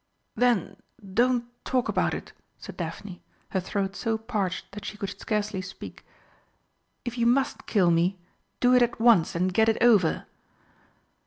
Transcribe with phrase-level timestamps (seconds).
[0.33, 0.77] "Then
[1.13, 6.03] don't talk about it!" said Daphne, her throat so parched that she could scarcely speak;
[7.05, 8.17] "if you must kill me,
[8.61, 10.25] do it at once and get it over."